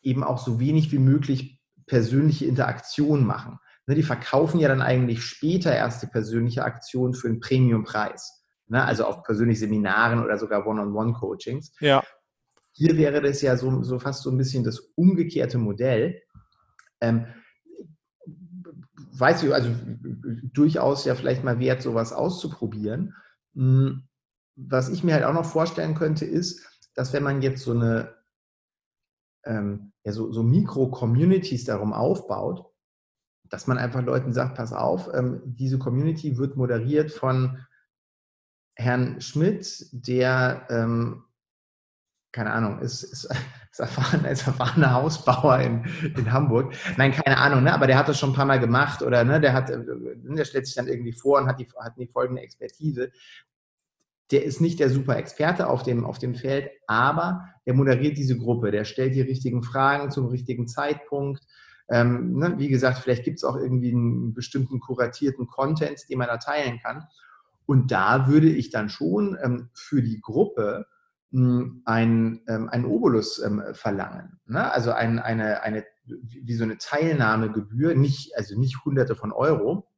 [0.03, 3.59] eben auch so wenig wie möglich persönliche Interaktion machen.
[3.87, 8.45] Ne, die verkaufen ja dann eigentlich später erst die persönliche Aktion für einen Premiumpreis.
[8.69, 11.73] Ne, also auf persönlichen Seminaren oder sogar One-on-One-Coachings.
[11.81, 12.05] Ja.
[12.73, 16.23] Hier wäre das ja so, so fast so ein bisschen das umgekehrte Modell.
[17.01, 17.27] Ähm,
[19.13, 19.71] weiß ich, also
[20.53, 23.15] durchaus ja vielleicht mal wert, sowas auszuprobieren.
[23.55, 24.05] Hm,
[24.69, 28.15] was ich mir halt auch noch vorstellen könnte, ist, dass wenn man jetzt so eine
[29.45, 32.67] ähm, ja, so, so Mikro-Communities darum aufbaut,
[33.49, 37.65] dass man einfach Leuten sagt, pass auf, ähm, diese Community wird moderiert von
[38.77, 41.25] Herrn Schmidt, der, ähm,
[42.33, 43.25] keine Ahnung, ist, ist,
[43.73, 45.85] ist, erfahren, ist erfahrener Hausbauer in,
[46.17, 46.75] in Hamburg.
[46.97, 47.75] Nein, keine Ahnung, ne?
[47.75, 50.45] aber der hat das schon ein paar Mal gemacht oder ne, der, hat, äh, der
[50.45, 53.11] stellt sich dann irgendwie vor und hat die, hat die folgende Expertise
[54.31, 58.37] der ist nicht der super Experte auf dem, auf dem Feld, aber der moderiert diese
[58.37, 61.43] Gruppe, der stellt die richtigen Fragen zum richtigen Zeitpunkt.
[61.89, 66.29] Ähm, ne, wie gesagt, vielleicht gibt es auch irgendwie einen bestimmten kuratierten Content, den man
[66.29, 67.05] da teilen kann.
[67.67, 70.87] Und da würde ich dann schon ähm, für die Gruppe
[71.33, 74.41] hm, ein, ähm, ein Obolus ähm, verlangen.
[74.47, 74.73] Ne?
[74.73, 79.89] Also ein, eine, eine, wie so eine Teilnahmegebühr, nicht, also nicht hunderte von Euro,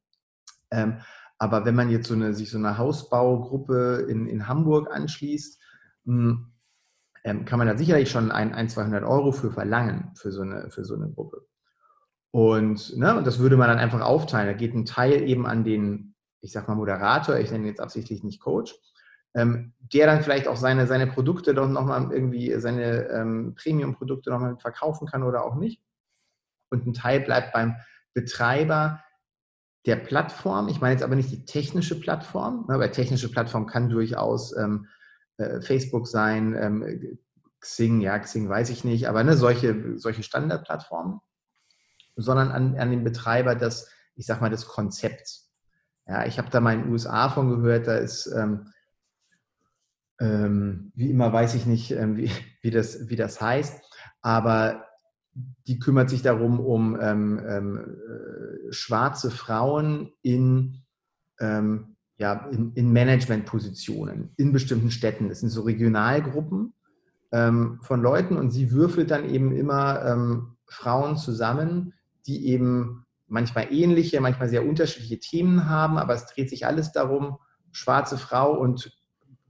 [0.71, 0.97] ähm,
[1.43, 5.61] aber wenn man jetzt so eine, sich so eine Hausbaugruppe in, in Hamburg anschließt,
[6.05, 6.53] hm,
[7.25, 10.71] ähm, kann man da sicherlich schon ein, ein, 200 Euro für verlangen, für so eine,
[10.71, 11.45] für so eine Gruppe.
[12.31, 14.47] Und, ne, und das würde man dann einfach aufteilen.
[14.47, 18.23] Da geht ein Teil eben an den, ich sag mal, Moderator, ich nenne jetzt absichtlich
[18.23, 18.73] nicht Coach,
[19.35, 24.57] ähm, der dann vielleicht auch seine, seine Produkte doch nochmal irgendwie, seine ähm, Premium-Produkte nochmal
[24.59, 25.83] verkaufen kann oder auch nicht.
[26.69, 27.75] Und ein Teil bleibt beim
[28.13, 29.03] Betreiber,
[29.85, 30.67] der Plattform.
[30.69, 34.87] Ich meine jetzt aber nicht die technische Plattform, ne, weil technische Plattform kann durchaus ähm,
[35.37, 37.19] äh, Facebook sein, ähm,
[37.59, 41.19] Xing, ja, Xing weiß ich nicht, aber ne, solche, solche Standardplattformen,
[42.15, 45.51] sondern an, an den Betreiber des, ich sag mal, des Konzepts.
[46.05, 48.73] Ja, ich habe da mal in den USA von gehört, da ist, ähm,
[50.19, 53.81] ähm, wie immer weiß ich nicht, ähm, wie, wie, das, wie das heißt,
[54.21, 54.85] aber
[55.67, 60.83] die kümmert sich darum, um ähm, ähm, äh, schwarze Frauen in,
[61.39, 65.29] ähm, ja, in, in Managementpositionen in bestimmten Städten.
[65.29, 66.73] Das sind so Regionalgruppen
[67.31, 71.93] ähm, von Leuten und sie würfelt dann eben immer ähm, Frauen zusammen,
[72.27, 77.37] die eben manchmal ähnliche, manchmal sehr unterschiedliche Themen haben, aber es dreht sich alles darum,
[77.71, 78.91] schwarze Frau und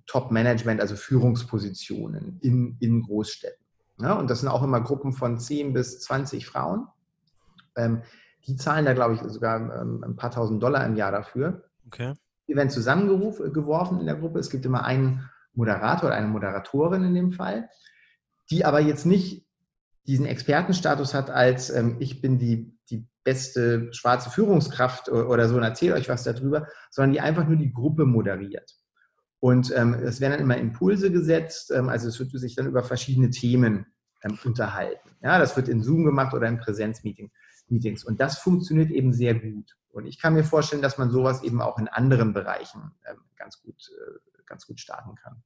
[0.06, 3.63] Top-Management, also Führungspositionen in, in Großstädten.
[4.04, 6.88] Ja, und das sind auch immer Gruppen von 10 bis 20 Frauen.
[7.78, 8.02] Ähm,
[8.46, 11.64] die zahlen da, glaube ich, sogar ähm, ein paar tausend Dollar im Jahr dafür.
[11.88, 12.14] Okay.
[12.50, 14.40] Die werden zusammengeworfen in der Gruppe.
[14.40, 17.70] Es gibt immer einen Moderator oder eine Moderatorin in dem Fall,
[18.52, 19.48] die aber jetzt nicht
[20.06, 25.64] diesen Expertenstatus hat, als ähm, ich bin die, die beste schwarze Führungskraft oder so und
[25.64, 28.76] erzähle euch was darüber, sondern die einfach nur die Gruppe moderiert.
[29.40, 32.84] Und ähm, es werden dann immer Impulse gesetzt, ähm, also es wird sich dann über
[32.84, 33.86] verschiedene Themen
[34.24, 35.10] ähm, unterhalten.
[35.22, 38.04] Ja, das wird in Zoom gemacht oder in Präsenzmeetings.
[38.04, 39.78] Und das funktioniert eben sehr gut.
[39.90, 43.62] Und ich kann mir vorstellen, dass man sowas eben auch in anderen Bereichen ähm, ganz,
[43.62, 45.44] gut, äh, ganz gut starten kann.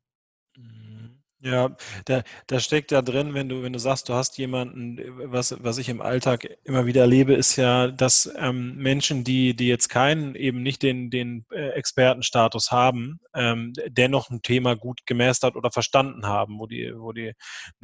[0.58, 1.22] Mhm.
[1.40, 4.98] Ja, da, da steckt ja drin, wenn du, wenn du sagst, du hast jemanden,
[5.32, 9.68] was, was ich im Alltag immer wieder erlebe, ist ja, dass ähm, Menschen, die, die
[9.68, 15.56] jetzt keinen, eben nicht den, den äh, Expertenstatus haben, ähm, dennoch ein Thema gut gemeistert
[15.56, 17.34] oder verstanden haben, wo die, wo die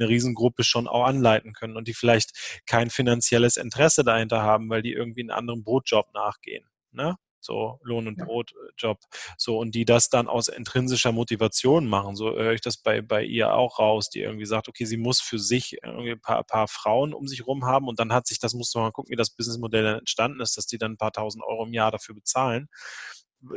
[0.00, 4.82] eine Riesengruppe schon auch anleiten können und die vielleicht kein finanzielles Interesse dahinter haben, weil
[4.82, 6.64] die irgendwie einen anderen Brotjob nachgehen.
[6.90, 7.16] Ne?
[7.44, 8.18] So Lohn- und.
[8.18, 8.98] Brotjob,
[9.36, 12.16] so und die das dann aus intrinsischer Motivation machen.
[12.16, 15.20] So höre ich das bei, bei ihr auch raus, die irgendwie sagt, okay, sie muss
[15.20, 18.38] für sich irgendwie ein paar, paar Frauen um sich rum haben und dann hat sich,
[18.38, 20.98] das musst du mal gucken, wie das Businessmodell dann entstanden ist, dass die dann ein
[20.98, 22.68] paar tausend Euro im Jahr dafür bezahlen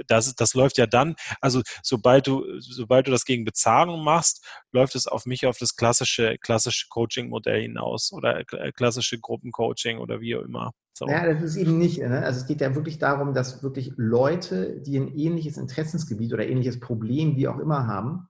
[0.07, 4.95] das, das läuft ja dann, also sobald du, sobald du das gegen Bezahlung machst, läuft
[4.95, 10.43] es auf mich auf das klassische, klassische Coaching-Modell hinaus oder klassische Gruppencoaching oder wie auch
[10.43, 10.71] immer.
[10.93, 11.07] So.
[11.07, 11.99] Ja, das ist eben nicht.
[11.99, 12.23] Ne?
[12.23, 16.79] Also es geht ja wirklich darum, dass wirklich Leute, die ein ähnliches Interessensgebiet oder ähnliches
[16.79, 18.27] Problem, wie auch immer haben,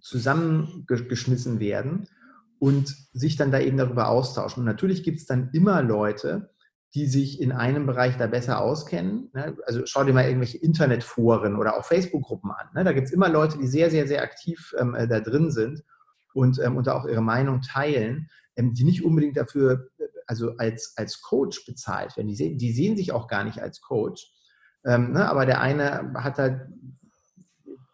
[0.00, 2.08] zusammengeschmissen werden
[2.58, 4.60] und sich dann da eben darüber austauschen.
[4.60, 6.51] Und natürlich gibt es dann immer Leute,
[6.94, 9.30] die sich in einem Bereich da besser auskennen.
[9.32, 9.56] Ne?
[9.66, 12.68] Also schau dir mal irgendwelche Internetforen oder auch Facebook-Gruppen an.
[12.74, 12.84] Ne?
[12.84, 15.82] Da gibt es immer Leute, die sehr, sehr, sehr aktiv ähm, äh, da drin sind
[16.34, 19.88] und, ähm, und da auch ihre Meinung teilen, ähm, die nicht unbedingt dafür
[20.26, 22.28] also als, als Coach bezahlt werden.
[22.28, 24.30] Die, sehen, die sehen sich auch gar nicht als Coach.
[24.84, 26.62] Ne, aber der eine hat halt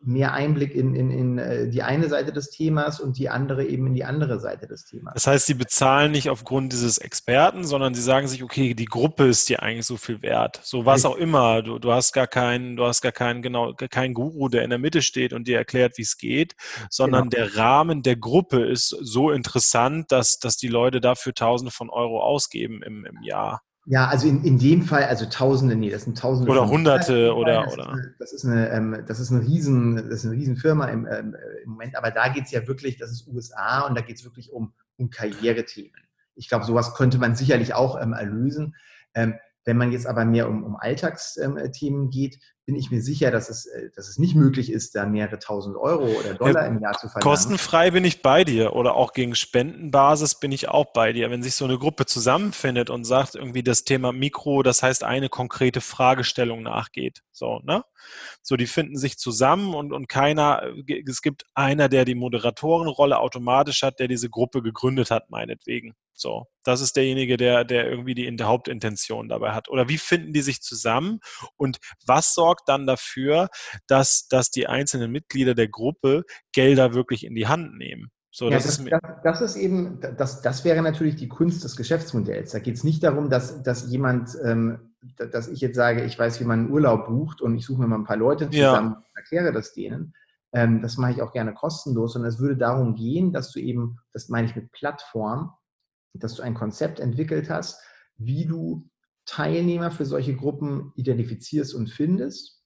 [0.09, 3.87] mehr Einblick in, in, in äh, die eine Seite des Themas und die andere eben
[3.87, 5.15] in die andere Seite des Themas.
[5.15, 9.27] Das heißt, sie bezahlen nicht aufgrund dieses Experten, sondern sie sagen sich, okay, die Gruppe
[9.27, 10.61] ist dir eigentlich so viel wert.
[10.65, 11.63] So was auch immer.
[11.63, 14.79] Du, du hast gar keinen, du hast gar keinen, genau, keinen Guru, der in der
[14.79, 16.55] Mitte steht und dir erklärt, wie es geht,
[16.89, 17.45] sondern genau.
[17.45, 22.23] der Rahmen der Gruppe ist so interessant, dass, dass die Leute dafür Tausende von Euro
[22.23, 23.63] ausgeben im, im Jahr.
[23.91, 26.53] Ja, also in, in dem Fall, also Tausende, nee, das sind Tausende.
[26.53, 27.63] Oder Hunderte oder.
[27.63, 27.85] Das, oder.
[27.85, 31.07] Ist eine, das, ist eine, ähm, das ist eine Riesen, das ist eine Riesenfirma im,
[31.07, 34.17] ähm, im Moment, aber da geht es ja wirklich, das ist USA und da geht
[34.17, 36.03] es wirklich um, um Karrierethemen.
[36.35, 38.77] Ich glaube, sowas könnte man sicherlich auch ähm, erlösen.
[39.15, 43.49] Ähm, wenn man jetzt aber mehr um, um Alltagsthemen geht, bin ich mir sicher, dass
[43.49, 46.93] es, äh, dass es nicht möglich ist, da mehrere tausend Euro oder Dollar im Jahr
[46.93, 47.23] zu verlangen.
[47.23, 51.31] Kostenfrei bin ich bei dir oder auch gegen Spendenbasis bin ich auch bei dir.
[51.31, 55.31] Wenn sich so eine Gruppe zusammenfindet und sagt, irgendwie das Thema Mikro, das heißt eine
[55.31, 57.23] konkrete Fragestellung nachgeht.
[57.33, 57.85] So, ne?
[58.43, 60.63] So, die finden sich zusammen und, und keiner,
[61.07, 65.95] es gibt einer, der die Moderatorenrolle automatisch hat, der diese Gruppe gegründet hat, meinetwegen.
[66.19, 69.69] So, das ist derjenige, der, der irgendwie die Hauptintention dabei hat.
[69.69, 71.21] Oder wie finden die sich zusammen
[71.57, 73.49] und was sorgt dann dafür,
[73.87, 78.11] dass, dass die einzelnen Mitglieder der Gruppe Gelder wirklich in die Hand nehmen?
[78.31, 81.65] So, ja, das, das, ist das, das, ist eben, das, das wäre natürlich die Kunst
[81.65, 82.53] des Geschäftsmodells.
[82.53, 86.39] Da geht es nicht darum, dass, dass jemand, ähm, dass ich jetzt sage, ich weiß,
[86.41, 88.97] wie man einen Urlaub bucht und ich suche mir mal ein paar Leute zusammen ja.
[88.97, 90.15] und erkläre das denen.
[90.53, 92.17] Ähm, das mache ich auch gerne kostenlos.
[92.17, 95.53] Und es würde darum gehen, dass du eben, das meine ich mit Plattform,
[96.15, 97.81] dass du ein Konzept entwickelt hast,
[98.17, 98.89] wie du
[99.29, 102.63] Teilnehmer für solche Gruppen identifizierst und findest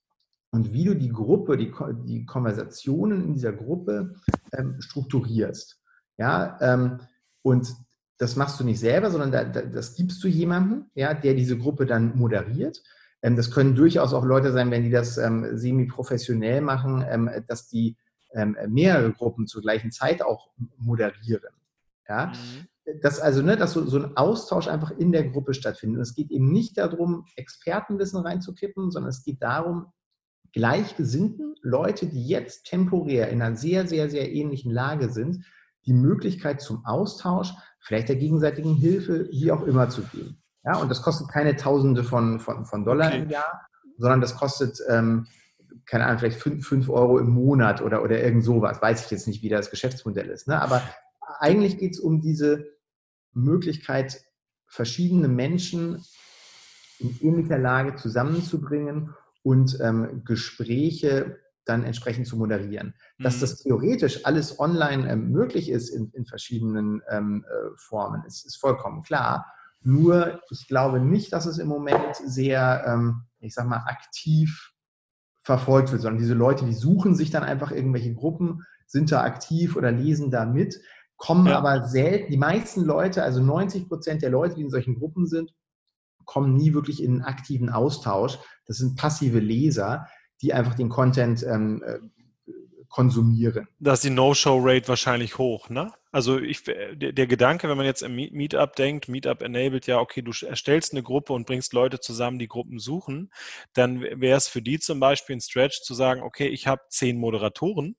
[0.53, 1.73] und wie du die Gruppe, die,
[2.05, 4.15] die Konversationen in dieser Gruppe
[4.53, 5.81] ähm, strukturierst.
[6.19, 7.01] Ja, ähm,
[7.43, 7.75] und
[8.19, 11.59] das machst du nicht selber, sondern da, da, das gibst du jemandem, ja, der diese
[11.59, 12.81] Gruppe dann moderiert.
[13.23, 17.67] Ähm, das können durchaus auch Leute sein, wenn die das ähm, semi-professionell machen, ähm, dass
[17.67, 17.97] die
[18.35, 21.55] ähm, mehrere Gruppen zur gleichen Zeit auch moderieren.
[22.07, 22.29] Ja?
[22.29, 22.69] Mhm
[23.01, 25.99] dass also, ne, dass so, so ein Austausch einfach in der Gruppe stattfindet.
[25.99, 29.93] Und es geht eben nicht darum, Expertenwissen reinzukippen, sondern es geht darum,
[30.53, 35.45] gleichgesinnten Leute, die jetzt temporär in einer sehr, sehr, sehr ähnlichen Lage sind,
[35.87, 40.43] die Möglichkeit zum Austausch, vielleicht der gegenseitigen Hilfe, wie auch immer zu geben.
[40.65, 43.23] Ja, und das kostet keine Tausende von, von, von Dollar okay.
[43.23, 43.67] im Jahr,
[43.97, 45.27] sondern das kostet, ähm,
[45.87, 48.81] keine Ahnung, vielleicht 5 Euro im Monat oder, oder irgend sowas.
[48.81, 50.47] Weiß ich jetzt nicht, wie das Geschäftsmodell ist.
[50.47, 50.61] Ne?
[50.61, 50.83] Aber
[51.43, 52.67] eigentlich geht es um diese
[53.33, 54.23] Möglichkeit,
[54.67, 56.03] verschiedene Menschen
[56.99, 62.95] in ähnlicher Lage zusammenzubringen und ähm, Gespräche dann entsprechend zu moderieren.
[63.19, 63.25] Mhm.
[63.25, 68.47] Dass das theoretisch alles online ähm, möglich ist in, in verschiedenen ähm, äh, Formen, ist,
[68.47, 69.53] ist, vollkommen klar.
[69.81, 74.73] Nur ich glaube nicht, dass es im Moment sehr, ähm, ich sag mal, aktiv
[75.43, 79.75] verfolgt wird, sondern diese Leute, die suchen sich dann einfach irgendwelche Gruppen, sind da aktiv
[79.75, 80.81] oder lesen da mit
[81.23, 81.57] kommen ja.
[81.57, 85.55] aber selten, die meisten Leute, also 90 Prozent der Leute, die in solchen Gruppen sind,
[86.25, 88.41] kommen nie wirklich in einen aktiven Austausch.
[88.67, 90.09] Das sind passive Leser,
[90.41, 92.01] die einfach den Content ähm, äh,
[92.89, 93.69] konsumieren.
[93.79, 95.93] Da ist die No-Show-Rate wahrscheinlich hoch, ne?
[96.11, 100.23] Also ich, der, der, Gedanke, wenn man jetzt im Meetup denkt, Meetup enabled ja, okay,
[100.23, 103.33] du erstellst eine Gruppe und bringst Leute zusammen, die Gruppen suchen,
[103.75, 107.17] dann wäre es für die zum Beispiel ein Stretch zu sagen, okay, ich habe zehn
[107.17, 107.95] Moderatoren,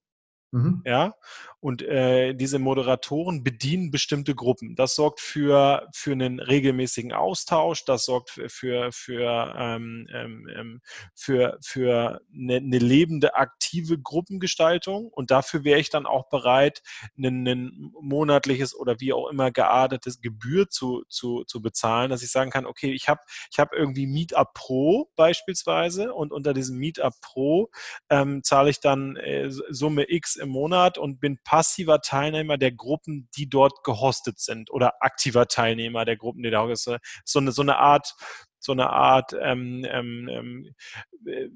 [0.53, 0.83] Mhm.
[0.85, 1.15] Ja,
[1.63, 4.75] und äh, diese Moderatoren bedienen bestimmte Gruppen.
[4.75, 10.81] Das sorgt für, für einen regelmäßigen Austausch, das sorgt für, für, ähm, ähm, ähm
[11.15, 15.07] für, für eine, eine, lebende, aktive Gruppengestaltung.
[15.07, 16.81] Und dafür wäre ich dann auch bereit,
[17.17, 22.31] ein, ein monatliches oder wie auch immer geartetes Gebühr zu, zu, zu bezahlen, dass ich
[22.31, 27.13] sagen kann, okay, ich habe ich hab irgendwie Meetup Pro beispielsweise und unter diesem Meetup
[27.21, 27.69] Pro
[28.09, 33.29] ähm, zahle ich dann äh, Summe X im Monat und bin passiver Teilnehmer der Gruppen,
[33.37, 36.97] die dort gehostet sind oder aktiver Teilnehmer der Gruppen, die da sind.
[37.25, 38.15] So eine, so eine Art
[38.59, 40.65] so eine Art ähm, ähm, ähm
[41.25, 41.49] äh,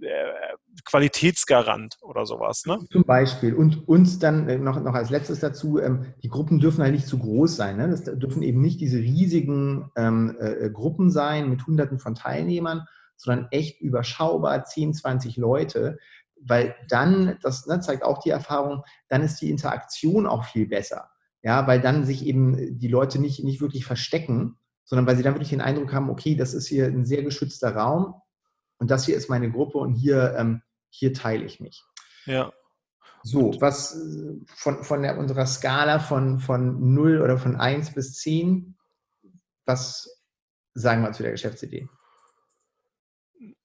[0.85, 2.65] Qualitätsgarant oder sowas.
[2.65, 2.79] Ne?
[2.91, 3.55] Zum Beispiel.
[3.55, 7.07] Und uns dann äh, noch, noch als letztes dazu, ähm, die Gruppen dürfen halt nicht
[7.07, 7.77] zu groß sein.
[7.77, 7.89] Ne?
[7.89, 13.47] Das dürfen eben nicht diese riesigen ähm, äh, Gruppen sein mit Hunderten von Teilnehmern, sondern
[13.51, 15.97] echt überschaubar 10, 20 Leute,
[16.41, 21.09] weil dann, das ne, zeigt auch die Erfahrung, dann ist die Interaktion auch viel besser.
[21.43, 25.33] Ja, weil dann sich eben die Leute nicht, nicht wirklich verstecken, sondern weil sie dann
[25.33, 28.21] wirklich den Eindruck haben, okay, das ist hier ein sehr geschützter Raum
[28.79, 31.83] und das hier ist meine Gruppe und hier, ähm, hier teile ich mich.
[32.25, 32.51] Ja.
[33.23, 33.99] So, was
[34.55, 38.77] von, von der, unserer Skala von, von 0 oder von 1 bis 10,
[39.65, 40.23] was
[40.73, 41.89] sagen wir zu der Geschäftsidee?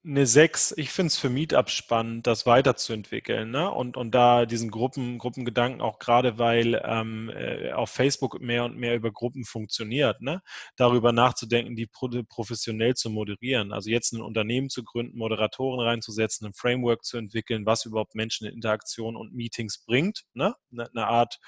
[0.05, 3.71] Eine 6, ich finde es für Meetup spannend, das weiterzuentwickeln ne?
[3.71, 8.77] und, und da diesen Gruppen, Gruppengedanken auch gerade, weil ähm, äh, auf Facebook mehr und
[8.77, 10.43] mehr über Gruppen funktioniert, ne?
[10.75, 13.73] darüber nachzudenken, die professionell zu moderieren.
[13.73, 18.49] Also jetzt ein Unternehmen zu gründen, Moderatoren reinzusetzen, ein Framework zu entwickeln, was überhaupt Menschen
[18.49, 20.57] in Interaktion und Meetings bringt, ne?
[20.73, 21.39] eine, Art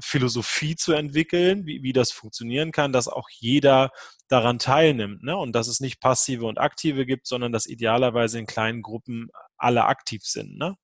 [0.00, 3.92] Philosophie zu entwickeln, wie, wie das funktionieren kann, dass auch jeder
[4.32, 5.36] daran teilnimmt ne?
[5.36, 9.84] und dass es nicht passive und aktive gibt, sondern dass idealerweise in kleinen Gruppen alle
[9.84, 10.58] aktiv sind.
[10.58, 10.76] Ne?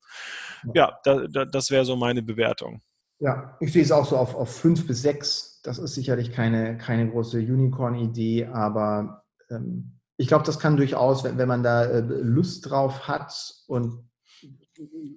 [0.74, 2.82] Ja, da, da, das wäre so meine Bewertung.
[3.20, 5.60] Ja, ich sehe es auch so auf, auf fünf bis sechs.
[5.62, 11.38] Das ist sicherlich keine, keine große Unicorn-Idee, aber ähm, ich glaube, das kann durchaus, wenn,
[11.38, 14.07] wenn man da äh, Lust drauf hat und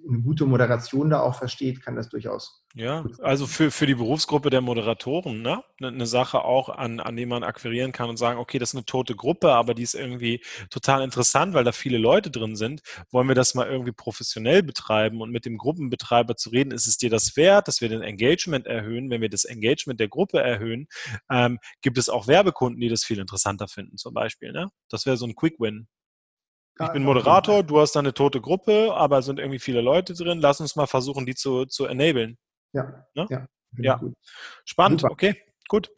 [0.08, 2.64] eine gute Moderation da auch versteht, kann das durchaus.
[2.74, 5.62] Ja, also für, für die Berufsgruppe der Moderatoren, ne?
[5.78, 8.76] Eine ne Sache auch, an, an die man akquirieren kann und sagen, okay, das ist
[8.76, 12.82] eine tote Gruppe, aber die ist irgendwie total interessant, weil da viele Leute drin sind.
[13.10, 16.96] Wollen wir das mal irgendwie professionell betreiben und mit dem Gruppenbetreiber zu reden, ist es
[16.96, 19.10] dir das wert, dass wir den Engagement erhöhen?
[19.10, 20.88] Wenn wir das Engagement der Gruppe erhöhen,
[21.30, 24.52] ähm, gibt es auch Werbekunden, die das viel interessanter finden, zum Beispiel.
[24.52, 24.70] Ne?
[24.88, 25.88] Das wäre so ein Quick-Win.
[26.80, 30.14] Ich bin Moderator, du hast da eine tote Gruppe, aber es sind irgendwie viele Leute
[30.14, 30.40] drin.
[30.40, 32.38] Lass uns mal versuchen, die zu, zu enablen.
[32.72, 33.06] Ja.
[33.14, 33.26] Ne?
[33.28, 33.46] Ja.
[33.78, 34.00] ja.
[34.64, 35.12] Spannend, Super.
[35.12, 35.90] okay, gut.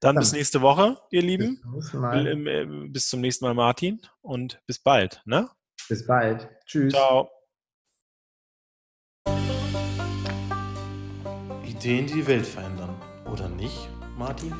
[0.00, 1.60] Dann, Dann, bis nächste Woche, ihr Lieben.
[1.74, 4.00] Bis, äh, bis, zum nächsten Mal, Martin.
[4.22, 5.20] Und bis bald.
[5.26, 5.50] Ne?
[5.88, 6.48] Bis bald.
[6.64, 6.92] Tschüss.
[6.92, 7.30] Ciao.
[11.64, 12.94] Ideen, die die Welt verändern.
[13.30, 14.54] Oder nicht, Martin?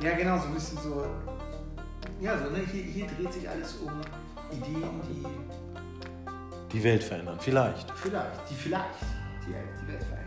[0.00, 1.04] Ja, genau, so ein bisschen so
[2.22, 2.60] ja, so, ne?
[2.70, 4.00] hier, hier dreht sich alles um
[4.50, 5.26] Ideen, die
[6.72, 7.38] die Welt verändern.
[7.40, 7.90] Vielleicht.
[7.96, 9.02] Vielleicht, die vielleicht
[9.46, 10.21] die, die Welt verändern.